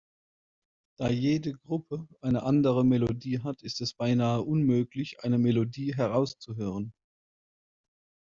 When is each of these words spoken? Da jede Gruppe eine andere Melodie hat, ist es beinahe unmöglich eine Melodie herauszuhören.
Da 0.97 1.11
jede 1.11 1.53
Gruppe 1.53 2.07
eine 2.21 2.41
andere 2.41 2.83
Melodie 2.83 3.41
hat, 3.43 3.61
ist 3.61 3.81
es 3.81 3.93
beinahe 3.93 4.41
unmöglich 4.41 5.19
eine 5.23 5.37
Melodie 5.37 5.93
herauszuhören. 5.95 6.91